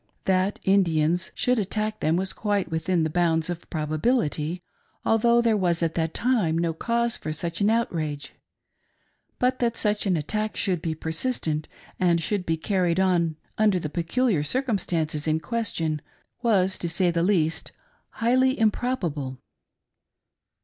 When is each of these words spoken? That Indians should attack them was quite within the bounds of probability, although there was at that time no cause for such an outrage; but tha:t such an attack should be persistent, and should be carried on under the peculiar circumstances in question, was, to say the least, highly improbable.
That 0.25 0.59
Indians 0.63 1.29
should 1.35 1.59
attack 1.59 1.99
them 1.99 2.15
was 2.15 2.33
quite 2.33 2.71
within 2.71 3.03
the 3.03 3.09
bounds 3.11 3.51
of 3.51 3.69
probability, 3.69 4.63
although 5.05 5.43
there 5.43 5.55
was 5.55 5.83
at 5.83 5.93
that 5.93 6.11
time 6.15 6.57
no 6.57 6.73
cause 6.73 7.17
for 7.17 7.31
such 7.31 7.61
an 7.61 7.69
outrage; 7.69 8.33
but 9.37 9.59
tha:t 9.59 9.77
such 9.77 10.07
an 10.07 10.17
attack 10.17 10.57
should 10.57 10.81
be 10.81 10.95
persistent, 10.95 11.67
and 11.99 12.19
should 12.19 12.47
be 12.47 12.57
carried 12.57 12.99
on 12.99 13.35
under 13.59 13.77
the 13.77 13.89
peculiar 13.89 14.41
circumstances 14.41 15.27
in 15.27 15.39
question, 15.39 16.01
was, 16.41 16.79
to 16.79 16.89
say 16.89 17.11
the 17.11 17.21
least, 17.21 17.71
highly 18.13 18.57
improbable. 18.59 19.37